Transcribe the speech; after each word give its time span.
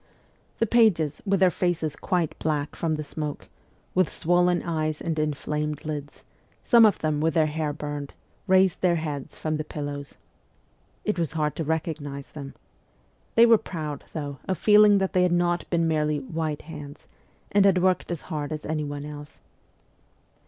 The 0.57 0.65
pages, 0.65 1.21
with 1.27 1.39
their 1.41 1.51
faces 1.51 1.95
quite 1.95 2.35
black 2.39 2.75
from 2.75 2.95
the 2.95 3.03
smoke, 3.03 3.47
with 3.93 4.11
swollen 4.11 4.63
eyes 4.63 4.99
and 4.99 5.19
inflamed 5.19 5.85
lids, 5.85 6.23
some 6.63 6.87
of 6.87 6.97
them 6.97 7.21
with 7.21 7.35
their 7.35 7.45
hair 7.45 7.71
burned, 7.71 8.15
raised 8.47 8.81
their 8.81 8.95
heads 8.95 9.37
from 9.37 9.57
the 9.57 9.63
pillows. 9.63 10.15
It 11.05 11.19
was 11.19 11.33
hard 11.33 11.55
to 11.57 11.63
recognise 11.63 12.31
them. 12.31 12.55
They 13.35 13.45
were 13.45 13.59
proud, 13.59 14.03
though, 14.11 14.39
of 14.47 14.57
feeling 14.57 14.97
that 14.97 15.13
they 15.13 15.21
had 15.21 15.31
not 15.31 15.69
been 15.69 15.87
merely' 15.87 16.17
white 16.19 16.63
hands,' 16.63 17.07
and 17.51 17.63
had 17.63 17.83
worked 17.83 18.09
as 18.09 18.21
hard 18.21 18.51
as 18.51 18.65
anyone 18.65 19.05
else. 19.05 19.39